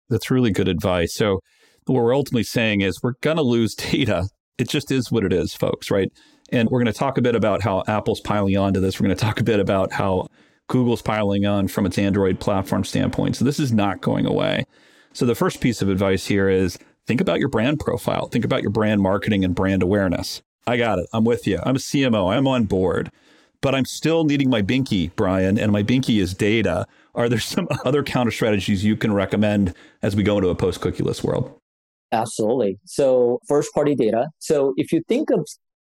That's 0.08 0.30
really 0.30 0.50
good 0.50 0.68
advice. 0.68 1.14
So 1.14 1.40
what 1.86 2.02
we're 2.02 2.14
ultimately 2.14 2.44
saying 2.44 2.80
is 2.80 3.00
we're 3.02 3.14
going 3.20 3.36
to 3.36 3.42
lose 3.42 3.74
data. 3.74 4.28
It 4.58 4.68
just 4.68 4.90
is 4.90 5.10
what 5.10 5.24
it 5.24 5.32
is, 5.32 5.54
folks, 5.54 5.90
right? 5.90 6.08
And 6.50 6.68
we're 6.70 6.78
going 6.78 6.92
to 6.92 6.98
talk 6.98 7.18
a 7.18 7.22
bit 7.22 7.34
about 7.34 7.62
how 7.62 7.82
Apple's 7.88 8.20
piling 8.20 8.56
on 8.56 8.74
to 8.74 8.80
this. 8.80 9.00
We're 9.00 9.06
going 9.06 9.16
to 9.16 9.24
talk 9.24 9.40
a 9.40 9.44
bit 9.44 9.58
about 9.58 9.92
how 9.92 10.28
Google's 10.72 11.02
piling 11.02 11.44
on 11.44 11.68
from 11.68 11.84
its 11.84 11.98
Android 11.98 12.40
platform 12.40 12.82
standpoint. 12.82 13.36
So 13.36 13.44
this 13.44 13.60
is 13.60 13.72
not 13.72 14.00
going 14.00 14.24
away. 14.24 14.64
So 15.12 15.26
the 15.26 15.34
first 15.34 15.60
piece 15.60 15.82
of 15.82 15.90
advice 15.90 16.28
here 16.28 16.48
is 16.48 16.78
think 17.06 17.20
about 17.20 17.40
your 17.40 17.50
brand 17.50 17.78
profile. 17.78 18.28
Think 18.28 18.46
about 18.46 18.62
your 18.62 18.70
brand 18.70 19.02
marketing 19.02 19.44
and 19.44 19.54
brand 19.54 19.82
awareness. 19.82 20.40
I 20.66 20.78
got 20.78 20.98
it. 20.98 21.06
I'm 21.12 21.24
with 21.24 21.46
you. 21.46 21.60
I'm 21.62 21.76
a 21.76 21.78
CMO. 21.78 22.32
I'm 22.32 22.48
on 22.48 22.64
board, 22.64 23.10
but 23.60 23.74
I'm 23.74 23.84
still 23.84 24.24
needing 24.24 24.48
my 24.48 24.62
binky, 24.62 25.10
Brian, 25.14 25.58
and 25.58 25.72
my 25.72 25.82
binky 25.82 26.18
is 26.18 26.32
data. 26.32 26.86
Are 27.14 27.28
there 27.28 27.38
some 27.38 27.68
other 27.84 28.02
counter 28.02 28.30
strategies 28.30 28.82
you 28.82 28.96
can 28.96 29.12
recommend 29.12 29.74
as 30.00 30.16
we 30.16 30.22
go 30.22 30.38
into 30.38 30.48
a 30.48 30.54
post 30.54 30.80
cookieless 30.80 31.22
world? 31.22 31.54
Absolutely. 32.12 32.78
So, 32.86 33.40
first 33.46 33.74
party 33.74 33.94
data. 33.94 34.28
So, 34.38 34.72
if 34.78 34.90
you 34.90 35.02
think 35.06 35.28
of 35.28 35.46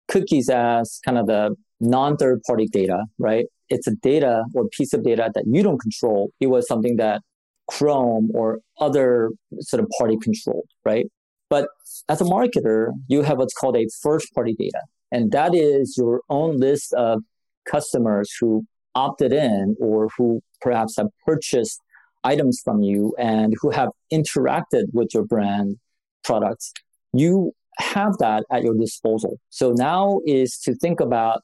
cookies 0.08 0.50
as 0.50 1.02
kind 1.04 1.18
of 1.18 1.28
the 1.28 1.58
non 1.82 2.16
third 2.16 2.44
party 2.44 2.68
data, 2.68 3.04
right? 3.18 3.46
It's 3.70 3.88
a 3.88 3.96
data 3.96 4.44
or 4.54 4.68
piece 4.70 4.94
of 4.94 5.04
data 5.04 5.32
that 5.34 5.46
you 5.48 5.64
don't 5.64 5.80
control. 5.80 6.32
It 6.40 6.48
was 6.48 6.68
something 6.68 6.98
that 6.98 7.22
Chrome 7.68 8.32
or 8.34 8.60
other 8.80 9.30
sort 9.60 9.84
of 9.84 9.90
party 9.98 10.18
controlled, 10.22 10.68
right? 10.84 11.06
But 11.50 11.68
as 12.08 12.22
a 12.22 12.24
marketer, 12.24 12.92
you 13.08 13.22
have 13.24 13.38
what's 13.38 13.54
called 13.54 13.78
a 13.78 13.88
first 14.02 14.34
party 14.34 14.56
data. 14.58 14.82
And 15.12 15.32
that 15.32 15.56
is 15.56 15.96
your 15.98 16.22
own 16.30 16.58
list 16.60 16.94
of 16.94 17.24
customers 17.66 18.32
who 18.40 18.66
opted 18.96 19.32
in 19.32 19.76
or 19.80 20.10
who 20.18 20.42
perhaps 20.62 20.98
have 20.98 21.08
purchased 21.26 21.80
items 22.24 22.62
from 22.64 22.82
you 22.82 23.16
and 23.18 23.54
who 23.62 23.70
have 23.72 23.90
interacted 24.12 24.86
with 24.94 25.14
your 25.14 25.24
brand 25.24 25.78
products. 26.24 26.74
You 27.14 27.54
have 27.78 28.18
that 28.18 28.44
at 28.52 28.64
your 28.64 28.76
disposal. 28.76 29.40
So 29.50 29.72
now 29.72 30.20
is 30.26 30.58
to 30.60 30.76
think 30.76 31.00
about 31.00 31.42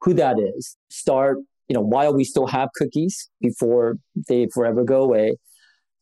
who 0.00 0.14
that 0.14 0.38
is. 0.38 0.76
Start, 0.88 1.38
you 1.68 1.74
know, 1.74 1.80
while 1.80 2.14
we 2.14 2.24
still 2.24 2.46
have 2.46 2.68
cookies 2.76 3.28
before 3.40 3.96
they 4.28 4.46
forever 4.52 4.84
go 4.84 5.02
away, 5.02 5.36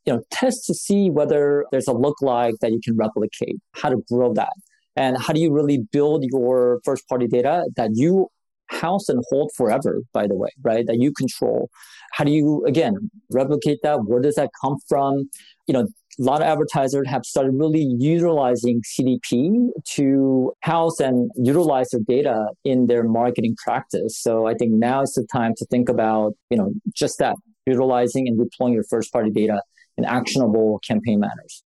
you 0.04 0.12
know, 0.12 0.22
test 0.30 0.66
to 0.66 0.74
see 0.74 1.10
whether 1.10 1.64
there's 1.70 1.88
a 1.88 1.92
lookalike 1.92 2.54
that 2.60 2.72
you 2.72 2.80
can 2.82 2.96
replicate, 2.96 3.56
how 3.72 3.88
to 3.88 4.02
grow 4.10 4.32
that. 4.34 4.52
And 4.96 5.16
how 5.16 5.32
do 5.32 5.40
you 5.40 5.52
really 5.52 5.78
build 5.92 6.24
your 6.30 6.80
first 6.84 7.08
party 7.08 7.26
data 7.26 7.64
that 7.76 7.90
you 7.94 8.28
house 8.72 9.08
and 9.08 9.22
hold 9.30 9.50
forever, 9.56 10.00
by 10.12 10.26
the 10.26 10.34
way, 10.34 10.48
right? 10.62 10.86
That 10.86 10.96
you 10.98 11.12
control. 11.12 11.70
How 12.12 12.24
do 12.24 12.30
you, 12.30 12.64
again, 12.66 13.10
replicate 13.30 13.78
that? 13.82 14.00
Where 14.04 14.20
does 14.20 14.34
that 14.34 14.50
come 14.60 14.76
from? 14.88 15.30
You 15.66 15.74
know, 15.74 15.86
a 16.18 16.22
lot 16.22 16.42
of 16.42 16.46
advertisers 16.46 17.08
have 17.08 17.24
started 17.24 17.52
really 17.54 17.86
utilizing 17.98 18.82
CDP 18.82 19.68
to 19.94 20.52
house 20.60 21.00
and 21.00 21.30
utilize 21.36 21.88
their 21.90 22.02
data 22.06 22.46
in 22.64 22.86
their 22.86 23.04
marketing 23.04 23.56
practice. 23.64 24.18
So 24.20 24.46
I 24.46 24.54
think 24.54 24.72
now 24.72 25.02
is 25.02 25.12
the 25.12 25.26
time 25.32 25.54
to 25.56 25.64
think 25.66 25.88
about, 25.88 26.34
you 26.50 26.56
know, 26.56 26.72
just 26.94 27.18
that, 27.18 27.36
utilizing 27.66 28.28
and 28.28 28.38
deploying 28.38 28.74
your 28.74 28.84
first 28.90 29.12
party 29.12 29.30
data 29.30 29.62
in 29.96 30.04
actionable 30.04 30.80
campaign 30.86 31.20
manners. 31.20 31.62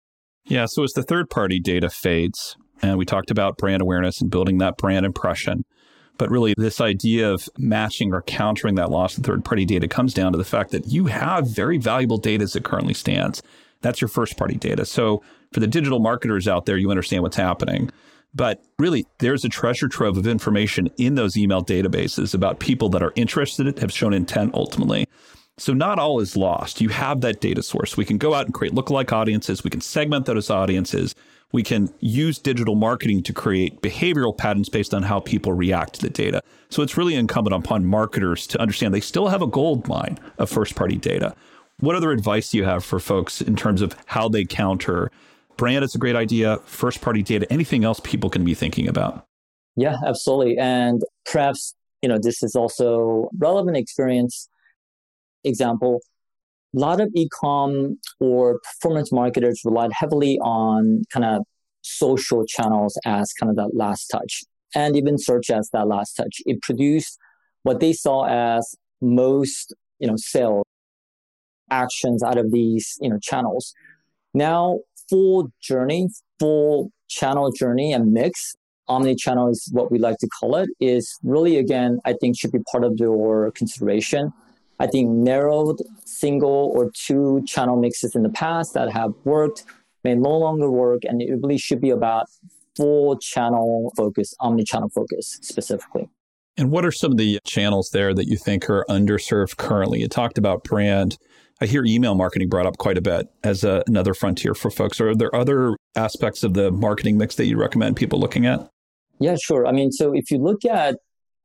Yeah. 0.45 0.65
So 0.65 0.83
as 0.83 0.93
the 0.93 1.03
third 1.03 1.29
party 1.29 1.59
data 1.59 1.89
fades, 1.89 2.55
and 2.81 2.97
we 2.97 3.05
talked 3.05 3.31
about 3.31 3.57
brand 3.57 3.81
awareness 3.81 4.21
and 4.21 4.29
building 4.29 4.57
that 4.59 4.77
brand 4.77 5.05
impression. 5.05 5.65
But 6.17 6.31
really, 6.31 6.53
this 6.57 6.79
idea 6.79 7.31
of 7.31 7.49
matching 7.57 8.13
or 8.13 8.21
countering 8.21 8.75
that 8.75 8.91
loss 8.91 9.17
of 9.17 9.23
third 9.23 9.43
party 9.43 9.65
data 9.65 9.87
comes 9.87 10.13
down 10.13 10.31
to 10.31 10.37
the 10.37 10.45
fact 10.45 10.71
that 10.71 10.87
you 10.87 11.07
have 11.07 11.47
very 11.47 11.77
valuable 11.77 12.17
data 12.17 12.43
as 12.43 12.55
it 12.55 12.63
currently 12.63 12.93
stands. 12.93 13.41
That's 13.81 14.01
your 14.01 14.07
first 14.07 14.37
party 14.37 14.55
data. 14.55 14.85
So 14.85 15.21
for 15.51 15.59
the 15.59 15.67
digital 15.67 15.99
marketers 15.99 16.47
out 16.47 16.65
there, 16.65 16.77
you 16.77 16.89
understand 16.89 17.23
what's 17.23 17.35
happening. 17.35 17.91
But 18.33 18.61
really, 18.77 19.07
there's 19.19 19.45
a 19.45 19.49
treasure 19.49 19.87
trove 19.87 20.17
of 20.17 20.27
information 20.27 20.89
in 20.97 21.15
those 21.15 21.37
email 21.37 21.63
databases 21.63 22.33
about 22.33 22.59
people 22.59 22.89
that 22.89 23.03
are 23.03 23.13
interested, 23.15 23.79
have 23.79 23.91
shown 23.91 24.13
intent 24.13 24.53
ultimately. 24.53 25.07
So 25.57 25.73
not 25.73 25.99
all 25.99 26.19
is 26.19 26.35
lost. 26.35 26.81
You 26.81 26.89
have 26.89 27.21
that 27.21 27.39
data 27.39 27.63
source. 27.63 27.95
We 27.95 28.03
can 28.03 28.17
go 28.17 28.33
out 28.33 28.45
and 28.45 28.53
create 28.53 28.73
lookalike 28.73 29.13
audiences. 29.13 29.63
We 29.63 29.69
can 29.69 29.79
segment 29.79 30.25
those 30.25 30.49
audiences 30.49 31.15
we 31.51 31.63
can 31.63 31.93
use 31.99 32.37
digital 32.37 32.75
marketing 32.75 33.23
to 33.23 33.33
create 33.33 33.81
behavioral 33.81 34.37
patterns 34.37 34.69
based 34.69 34.93
on 34.93 35.03
how 35.03 35.19
people 35.19 35.53
react 35.53 35.95
to 35.95 36.01
the 36.01 36.09
data. 36.09 36.41
So 36.69 36.81
it's 36.81 36.97
really 36.97 37.15
incumbent 37.15 37.55
upon 37.55 37.85
marketers 37.85 38.45
to 38.47 38.61
understand 38.61 38.93
they 38.93 38.99
still 38.99 39.27
have 39.27 39.41
a 39.41 39.47
gold 39.47 39.87
mine 39.87 40.17
of 40.37 40.49
first 40.49 40.75
party 40.75 40.97
data. 40.97 41.35
What 41.79 41.95
other 41.95 42.11
advice 42.11 42.51
do 42.51 42.57
you 42.57 42.63
have 42.65 42.83
for 42.83 42.99
folks 42.99 43.41
in 43.41 43.55
terms 43.55 43.81
of 43.81 43.95
how 44.05 44.29
they 44.29 44.45
counter 44.45 45.11
brand 45.57 45.83
It's 45.83 45.95
a 45.95 45.97
great 45.97 46.15
idea, 46.15 46.57
first 46.65 47.01
party 47.01 47.23
data, 47.23 47.47
anything 47.51 47.83
else 47.83 47.99
people 48.03 48.29
can 48.29 48.43
be 48.43 48.53
thinking 48.53 48.87
about? 48.87 49.25
Yeah, 49.75 49.95
absolutely. 50.05 50.57
And 50.57 51.01
perhaps, 51.25 51.75
you 52.01 52.09
know, 52.09 52.17
this 52.21 52.43
is 52.43 52.55
also 52.55 53.29
relevant 53.37 53.77
experience 53.77 54.49
example 55.43 56.01
a 56.75 56.79
lot 56.79 56.99
of 56.99 57.09
ecom 57.15 57.95
or 58.19 58.59
performance 58.59 59.11
marketers 59.11 59.61
relied 59.63 59.91
heavily 59.93 60.37
on 60.39 61.03
kind 61.11 61.25
of 61.25 61.43
social 61.81 62.43
channels 62.45 62.99
as 63.05 63.31
kind 63.33 63.49
of 63.49 63.55
that 63.55 63.75
last 63.75 64.07
touch 64.07 64.43
and 64.73 64.95
even 64.95 65.17
search 65.17 65.49
as 65.49 65.69
that 65.71 65.87
last 65.87 66.13
touch. 66.13 66.41
It 66.45 66.61
produced 66.61 67.17
what 67.63 67.79
they 67.79 67.93
saw 67.93 68.25
as 68.25 68.75
most, 69.01 69.73
you 69.99 70.07
know, 70.07 70.15
sales 70.17 70.65
actions 71.69 72.23
out 72.23 72.37
of 72.37 72.51
these, 72.51 72.97
you 72.99 73.09
know, 73.09 73.19
channels. 73.21 73.73
Now, 74.33 74.79
full 75.09 75.51
journey, 75.61 76.09
full 76.39 76.91
channel 77.07 77.51
journey 77.51 77.93
and 77.93 78.11
mix, 78.11 78.55
omni-channel 78.87 79.49
is 79.49 79.69
what 79.71 79.91
we 79.91 79.97
like 79.97 80.17
to 80.17 80.27
call 80.39 80.55
it, 80.57 80.69
is 80.79 81.17
really, 81.23 81.57
again, 81.57 81.99
I 82.05 82.13
think 82.13 82.37
should 82.37 82.51
be 82.51 82.59
part 82.71 82.83
of 82.83 82.93
your 82.97 83.51
consideration 83.51 84.31
I 84.79 84.87
think 84.87 85.09
narrowed 85.09 85.81
single 86.05 86.71
or 86.75 86.91
two 86.91 87.43
channel 87.47 87.77
mixes 87.77 88.15
in 88.15 88.23
the 88.23 88.29
past 88.29 88.73
that 88.73 88.91
have 88.91 89.13
worked 89.23 89.63
may 90.03 90.15
no 90.15 90.37
longer 90.37 90.69
work, 90.69 91.03
and 91.03 91.21
it 91.21 91.39
really 91.41 91.57
should 91.57 91.81
be 91.81 91.89
about 91.89 92.27
full 92.75 93.17
channel 93.17 93.93
focus, 93.95 94.33
omni-channel 94.39 94.89
focus 94.89 95.39
specifically. 95.41 96.09
And 96.57 96.71
what 96.71 96.85
are 96.85 96.91
some 96.91 97.11
of 97.11 97.17
the 97.17 97.39
channels 97.45 97.89
there 97.91 98.13
that 98.13 98.27
you 98.27 98.37
think 98.37 98.69
are 98.69 98.85
underserved 98.89 99.57
currently? 99.57 100.01
You 100.01 100.07
talked 100.07 100.37
about 100.37 100.63
brand. 100.63 101.17
I 101.61 101.65
hear 101.65 101.85
email 101.85 102.15
marketing 102.15 102.49
brought 102.49 102.65
up 102.65 102.77
quite 102.77 102.97
a 102.97 103.01
bit 103.01 103.27
as 103.43 103.63
a, 103.63 103.83
another 103.87 104.13
frontier 104.13 104.53
for 104.53 104.69
folks. 104.69 104.99
Are 104.99 105.15
there 105.15 105.33
other 105.33 105.75
aspects 105.95 106.43
of 106.43 106.53
the 106.53 106.71
marketing 106.71 107.17
mix 107.17 107.35
that 107.35 107.45
you 107.45 107.57
recommend 107.57 107.95
people 107.95 108.19
looking 108.19 108.45
at? 108.45 108.69
Yeah, 109.19 109.35
sure. 109.41 109.65
I 109.65 109.71
mean, 109.71 109.91
so 109.91 110.13
if 110.13 110.31
you 110.31 110.37
look 110.37 110.65
at 110.65 110.97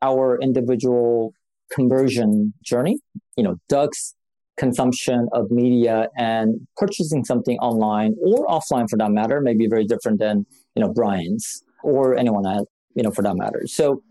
our 0.03 0.39
individual 0.41 1.33
conversion 1.71 2.53
journey, 2.65 2.99
you 3.37 3.45
know, 3.45 3.57
Doug's 3.69 4.15
consumption 4.57 5.29
of 5.33 5.51
media 5.51 6.09
and 6.17 6.67
purchasing 6.77 7.25
something 7.25 7.59
online 7.59 8.15
or 8.23 8.47
offline 8.47 8.89
for 8.89 8.97
that 8.99 9.11
matter 9.11 9.41
may 9.41 9.55
be 9.55 9.67
very 9.67 9.87
different 9.87 10.19
than, 10.19 10.45
you 10.75 10.83
know, 10.83 10.93
Brian's 10.93 11.63
or 11.83 12.17
anyone 12.17 12.47
else, 12.47 12.69
you 12.95 13.03
know, 13.03 13.11
for 13.11 13.23
that 13.23 13.37
matter. 13.37 13.63
So 13.67 14.03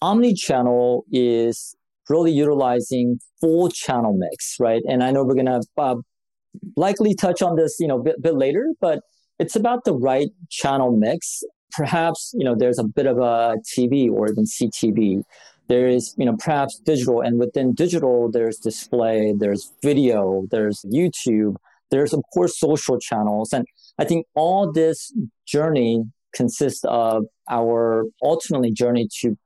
omni-channel 0.00 1.04
is 1.10 1.74
really 2.08 2.32
utilizing 2.32 3.18
full 3.40 3.68
channel 3.68 4.14
mix, 4.16 4.56
right? 4.60 4.82
And 4.88 5.02
I 5.02 5.10
know 5.10 5.24
we're 5.24 5.34
going 5.34 5.46
to 5.46 5.60
uh, 5.76 5.96
likely 6.76 7.14
touch 7.14 7.42
on 7.42 7.56
this, 7.56 7.76
you 7.80 7.88
know, 7.88 7.98
a 7.98 8.02
bit, 8.02 8.22
bit 8.22 8.34
later, 8.34 8.68
but 8.80 9.00
it's 9.38 9.56
about 9.56 9.84
the 9.84 9.94
right 9.94 10.28
channel 10.50 10.96
mix. 10.96 11.42
Perhaps, 11.72 12.32
you 12.36 12.44
know, 12.44 12.54
there's 12.56 12.78
a 12.78 12.84
bit 12.84 13.06
of 13.06 13.18
a 13.18 13.56
TV 13.76 14.10
or 14.10 14.28
even 14.30 14.44
CTV 14.44 15.22
there 15.70 15.86
is 15.86 16.14
you 16.18 16.26
know 16.26 16.36
perhaps 16.36 16.80
digital 16.80 17.20
and 17.20 17.38
within 17.38 17.72
digital 17.72 18.28
there's 18.30 18.58
display 18.58 19.32
there's 19.38 19.72
video 19.82 20.42
there's 20.50 20.84
youtube 20.92 21.54
there's 21.90 22.12
of 22.12 22.22
course 22.32 22.58
social 22.58 22.98
channels. 22.98 23.52
And 23.52 23.64
i 23.98 24.04
think 24.04 24.26
all 24.34 24.70
this 24.72 25.12
journey 25.46 26.04
consists 26.34 26.84
of 26.84 27.24
our 27.48 28.04
ultimately 28.22 28.72
journey 28.72 29.08
to 29.20 29.36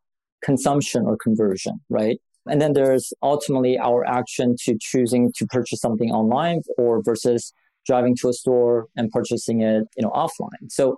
consumption 0.42 1.04
or 1.06 1.16
conversion 1.16 1.80
right? 1.88 2.18
And 2.46 2.60
then 2.60 2.74
there's 2.74 3.06
ultimately 3.22 3.78
our 3.78 4.06
action 4.06 4.56
to 4.64 4.76
choosing 4.78 5.32
to 5.36 5.46
purchase 5.46 5.80
something 5.80 6.10
online 6.10 6.60
or 6.76 7.02
versus 7.02 7.54
driving 7.86 8.14
to 8.20 8.28
a 8.28 8.34
store 8.34 8.86
and 8.96 9.10
purchasing 9.10 9.60
it 9.60 9.84
you 9.96 10.02
know 10.02 10.10
offline. 10.10 10.64
So 10.70 10.96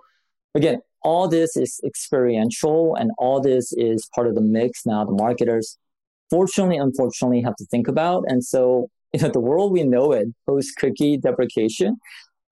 again 0.55 0.79
all 1.03 1.27
this 1.27 1.55
is 1.55 1.79
experiential 1.85 2.95
and 2.95 3.11
all 3.17 3.39
this 3.39 3.71
is 3.73 4.07
part 4.13 4.27
of 4.27 4.35
the 4.35 4.41
mix 4.41 4.85
now 4.85 5.05
the 5.05 5.11
marketers 5.11 5.77
fortunately 6.29 6.77
unfortunately 6.77 7.41
have 7.41 7.55
to 7.55 7.65
think 7.65 7.87
about. 7.87 8.23
And 8.27 8.43
so 8.43 8.89
you 9.13 9.21
know 9.21 9.29
the 9.29 9.39
world 9.39 9.71
we 9.71 9.83
know 9.83 10.11
it 10.11 10.27
post 10.47 10.75
cookie 10.77 11.17
deprecation 11.17 11.97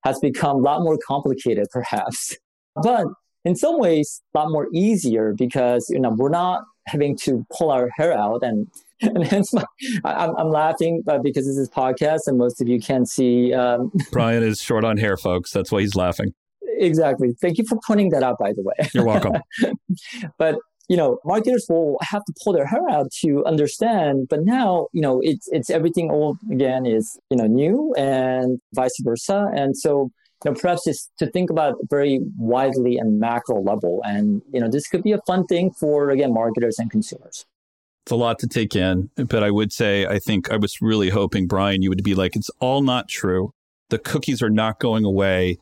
has 0.03 0.19
become 0.19 0.57
a 0.57 0.59
lot 0.59 0.81
more 0.81 0.97
complicated 1.05 1.67
perhaps. 1.71 2.35
But 2.83 3.05
in 3.45 3.55
some 3.55 3.79
ways 3.79 4.21
a 4.33 4.39
lot 4.39 4.51
more 4.51 4.67
easier 4.73 5.33
because 5.33 5.85
you 5.89 5.99
know 5.99 6.09
we're 6.09 6.27
not 6.27 6.63
having 6.87 7.15
to 7.19 7.45
pull 7.57 7.71
our 7.71 7.89
hair 7.95 8.11
out 8.11 8.43
and 8.43 8.67
and 9.01 9.23
hence 9.25 9.53
my, 9.53 9.63
I, 10.03 10.25
am 10.25 10.49
laughing 10.49 11.03
because 11.23 11.45
this 11.45 11.57
is 11.57 11.69
podcast 11.69 12.21
and 12.27 12.37
most 12.37 12.59
of 12.61 12.67
you 12.67 12.81
can't 12.81 13.07
see 13.07 13.53
um, 13.53 13.91
brian 14.11 14.43
is 14.43 14.59
short 14.59 14.83
on 14.83 14.97
hair 14.97 15.15
folks. 15.15 15.51
That's 15.51 15.71
why 15.71 15.81
he's 15.81 15.95
laughing 15.95 16.33
exactly. 16.77 17.33
Thank 17.41 17.57
you 17.57 17.65
for 17.65 17.77
pointing 17.85 18.09
that 18.09 18.23
out, 18.23 18.37
by 18.39 18.53
the 18.53 18.61
way. 18.61 18.89
You're 18.93 19.05
welcome. 19.05 19.41
but 20.37 20.57
you 20.87 20.97
know, 20.97 21.19
marketers 21.25 21.65
will 21.69 21.97
have 22.01 22.23
to 22.25 22.33
pull 22.43 22.53
their 22.53 22.65
hair 22.65 22.87
out 22.89 23.11
to 23.23 23.43
understand. 23.45 24.27
But 24.29 24.43
now, 24.43 24.87
you 24.93 25.01
know, 25.01 25.19
it's 25.23 25.47
it's 25.51 25.69
everything 25.69 26.11
old 26.11 26.37
again 26.51 26.85
is 26.85 27.19
you 27.29 27.37
know 27.37 27.47
new 27.47 27.93
and 27.97 28.59
vice 28.73 28.95
versa. 29.01 29.47
And 29.53 29.75
so, 29.75 30.11
you 30.43 30.51
know, 30.51 30.53
perhaps 30.53 30.85
it's 30.87 31.09
to 31.19 31.27
think 31.31 31.49
about 31.49 31.75
very 31.89 32.19
widely 32.37 32.97
and 32.97 33.19
macro 33.19 33.61
level. 33.61 34.01
And 34.03 34.41
you 34.53 34.59
know, 34.59 34.69
this 34.69 34.87
could 34.87 35.03
be 35.03 35.11
a 35.11 35.19
fun 35.25 35.45
thing 35.47 35.71
for 35.71 36.09
again 36.09 36.33
marketers 36.33 36.77
and 36.77 36.91
consumers. 36.91 37.45
It's 38.05 38.11
a 38.11 38.15
lot 38.15 38.37
to 38.39 38.47
take 38.47 38.75
in, 38.75 39.09
but 39.15 39.43
I 39.43 39.49
would 39.49 39.73
say 39.73 40.05
I 40.05 40.19
think 40.19 40.51
I 40.51 40.57
was 40.57 40.79
really 40.79 41.09
hoping 41.09 41.47
Brian 41.47 41.81
you 41.81 41.89
would 41.89 42.03
be 42.03 42.13
like, 42.13 42.35
it's 42.35 42.51
all 42.59 42.83
not 42.83 43.07
true. 43.07 43.51
The 43.89 43.97
cookies 43.97 44.43
are 44.43 44.49
not 44.51 44.79
going 44.79 45.05
away 45.05 45.57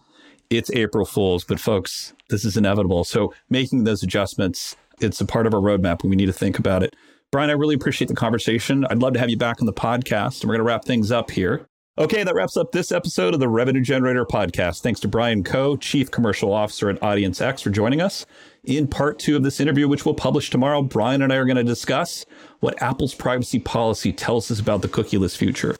it's 0.57 0.71
April 0.71 1.05
Fool's, 1.05 1.43
but 1.43 1.59
folks, 1.59 2.13
this 2.29 2.45
is 2.45 2.57
inevitable. 2.57 3.03
So 3.03 3.33
making 3.49 3.83
those 3.83 4.03
adjustments, 4.03 4.75
it's 4.99 5.21
a 5.21 5.25
part 5.25 5.47
of 5.47 5.53
our 5.53 5.61
roadmap 5.61 6.01
and 6.01 6.09
we 6.09 6.15
need 6.15 6.27
to 6.27 6.33
think 6.33 6.59
about 6.59 6.83
it. 6.83 6.95
Brian, 7.31 7.49
I 7.49 7.53
really 7.53 7.75
appreciate 7.75 8.07
the 8.07 8.15
conversation. 8.15 8.85
I'd 8.89 8.99
love 8.99 9.13
to 9.13 9.19
have 9.19 9.29
you 9.29 9.37
back 9.37 9.59
on 9.59 9.65
the 9.65 9.73
podcast 9.73 10.41
and 10.41 10.49
we're 10.49 10.55
going 10.55 10.65
to 10.65 10.71
wrap 10.71 10.85
things 10.85 11.11
up 11.11 11.31
here. 11.31 11.67
Okay, 11.95 12.23
that 12.23 12.33
wraps 12.33 12.57
up 12.57 12.71
this 12.71 12.91
episode 12.91 13.35
of 13.35 13.39
the 13.39 13.47
Revenue 13.47 13.81
Generator 13.81 14.25
podcast. 14.25 14.81
Thanks 14.81 14.99
to 15.01 15.07
Brian 15.07 15.43
Ko, 15.43 15.77
Chief 15.77 16.09
Commercial 16.09 16.51
Officer 16.51 16.89
at 16.89 17.01
Audience 17.03 17.39
X, 17.39 17.61
for 17.61 17.69
joining 17.69 18.01
us. 18.01 18.25
In 18.63 18.87
part 18.87 19.19
two 19.19 19.35
of 19.35 19.43
this 19.43 19.59
interview, 19.59 19.87
which 19.87 20.03
we'll 20.03 20.15
publish 20.15 20.49
tomorrow, 20.49 20.81
Brian 20.81 21.21
and 21.21 21.31
I 21.31 21.35
are 21.35 21.45
going 21.45 21.57
to 21.57 21.63
discuss 21.63 22.25
what 22.61 22.81
Apple's 22.81 23.13
privacy 23.13 23.59
policy 23.59 24.11
tells 24.11 24.49
us 24.49 24.59
about 24.59 24.81
the 24.81 24.87
cookieless 24.87 25.37
future. 25.37 25.75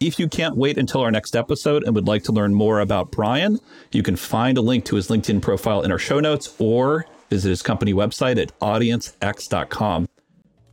If 0.00 0.20
you 0.20 0.28
can't 0.28 0.56
wait 0.56 0.78
until 0.78 1.00
our 1.00 1.10
next 1.10 1.34
episode 1.34 1.82
and 1.82 1.92
would 1.96 2.06
like 2.06 2.22
to 2.24 2.32
learn 2.32 2.54
more 2.54 2.78
about 2.78 3.10
Brian, 3.10 3.58
you 3.90 4.04
can 4.04 4.14
find 4.14 4.56
a 4.56 4.60
link 4.60 4.84
to 4.84 4.94
his 4.94 5.08
LinkedIn 5.08 5.42
profile 5.42 5.82
in 5.82 5.90
our 5.90 5.98
show 5.98 6.20
notes 6.20 6.54
or 6.60 7.04
visit 7.30 7.48
his 7.48 7.62
company 7.62 7.92
website 7.92 8.40
at 8.40 8.56
audiencex.com. 8.60 10.08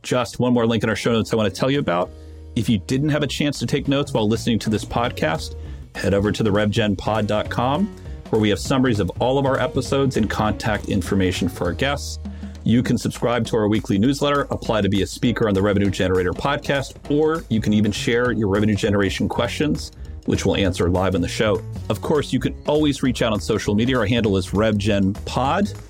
Just 0.04 0.38
one 0.38 0.52
more 0.52 0.64
link 0.64 0.84
in 0.84 0.88
our 0.88 0.94
show 0.94 1.10
notes 1.10 1.32
I 1.32 1.36
want 1.36 1.52
to 1.52 1.60
tell 1.60 1.72
you 1.72 1.80
about. 1.80 2.08
If 2.54 2.68
you 2.68 2.78
didn't 2.78 3.08
have 3.08 3.24
a 3.24 3.26
chance 3.26 3.58
to 3.58 3.66
take 3.66 3.88
notes 3.88 4.12
while 4.12 4.28
listening 4.28 4.60
to 4.60 4.70
this 4.70 4.84
podcast, 4.84 5.56
head 5.96 6.14
over 6.14 6.30
to 6.30 6.44
the 6.44 6.50
revgenpod.com 6.50 7.96
where 8.30 8.40
we 8.40 8.48
have 8.50 8.60
summaries 8.60 9.00
of 9.00 9.10
all 9.20 9.38
of 9.38 9.44
our 9.46 9.58
episodes 9.58 10.16
and 10.16 10.30
contact 10.30 10.88
information 10.88 11.48
for 11.48 11.64
our 11.64 11.72
guests. 11.72 12.20
You 12.66 12.82
can 12.82 12.98
subscribe 12.98 13.46
to 13.46 13.56
our 13.56 13.68
weekly 13.68 13.96
newsletter, 13.96 14.48
apply 14.50 14.80
to 14.80 14.88
be 14.88 15.02
a 15.02 15.06
speaker 15.06 15.46
on 15.46 15.54
the 15.54 15.62
Revenue 15.62 15.88
Generator 15.88 16.32
podcast, 16.32 16.96
or 17.08 17.44
you 17.48 17.60
can 17.60 17.72
even 17.72 17.92
share 17.92 18.32
your 18.32 18.48
revenue 18.48 18.74
generation 18.74 19.28
questions, 19.28 19.92
which 20.24 20.44
we'll 20.44 20.56
answer 20.56 20.90
live 20.90 21.14
on 21.14 21.20
the 21.20 21.28
show. 21.28 21.62
Of 21.88 22.02
course, 22.02 22.32
you 22.32 22.40
can 22.40 22.60
always 22.66 23.04
reach 23.04 23.22
out 23.22 23.32
on 23.32 23.38
social 23.38 23.76
media. 23.76 23.96
Our 23.96 24.04
handle 24.04 24.36
is 24.36 24.48
RevGenPod 24.48 25.80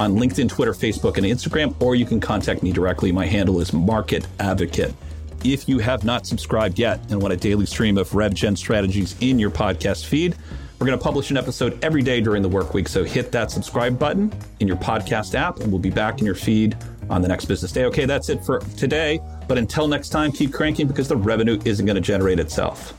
on 0.00 0.14
LinkedIn, 0.14 0.48
Twitter, 0.48 0.72
Facebook, 0.72 1.18
and 1.18 1.26
Instagram, 1.26 1.74
or 1.82 1.96
you 1.96 2.06
can 2.06 2.18
contact 2.18 2.62
me 2.62 2.72
directly. 2.72 3.12
My 3.12 3.26
handle 3.26 3.60
is 3.60 3.74
Market 3.74 4.26
Advocate. 4.40 4.94
If 5.44 5.68
you 5.68 5.80
have 5.80 6.02
not 6.02 6.26
subscribed 6.26 6.78
yet 6.78 6.98
and 7.10 7.20
want 7.20 7.34
a 7.34 7.36
daily 7.36 7.66
stream 7.66 7.98
of 7.98 8.08
RevGen 8.12 8.56
strategies 8.56 9.16
in 9.20 9.38
your 9.38 9.50
podcast 9.50 10.06
feed, 10.06 10.34
we're 10.82 10.86
going 10.86 10.98
to 10.98 11.04
publish 11.04 11.30
an 11.30 11.36
episode 11.36 11.78
every 11.84 12.02
day 12.02 12.20
during 12.20 12.42
the 12.42 12.48
work 12.48 12.74
week. 12.74 12.88
So 12.88 13.04
hit 13.04 13.30
that 13.30 13.52
subscribe 13.52 14.00
button 14.00 14.32
in 14.58 14.66
your 14.66 14.76
podcast 14.78 15.36
app, 15.36 15.60
and 15.60 15.70
we'll 15.70 15.78
be 15.78 15.90
back 15.90 16.18
in 16.18 16.26
your 16.26 16.34
feed 16.34 16.76
on 17.08 17.22
the 17.22 17.28
next 17.28 17.44
business 17.44 17.70
day. 17.70 17.84
Okay, 17.84 18.04
that's 18.04 18.28
it 18.28 18.44
for 18.44 18.58
today. 18.76 19.20
But 19.46 19.58
until 19.58 19.86
next 19.86 20.08
time, 20.08 20.32
keep 20.32 20.52
cranking 20.52 20.88
because 20.88 21.06
the 21.06 21.16
revenue 21.16 21.60
isn't 21.64 21.86
going 21.86 21.94
to 21.94 22.00
generate 22.00 22.40
itself. 22.40 22.94